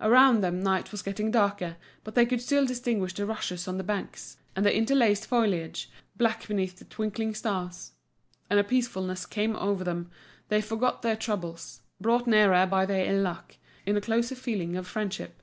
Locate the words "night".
0.62-0.92